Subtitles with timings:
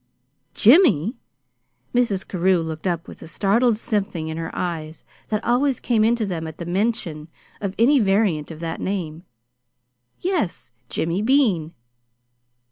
[0.55, 1.15] "JIMMY?"
[1.93, 2.27] Mrs.
[2.27, 6.47] Carew looked up with the startled something in her eyes that always came into them
[6.47, 7.27] at the mention
[7.61, 9.25] of any variant of that name.
[10.19, 11.75] "Yes; Jimmy Bean."